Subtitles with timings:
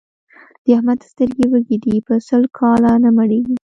[0.63, 3.55] د احمد سترګې وږې دي؛ په سل کاله نه مړېږي.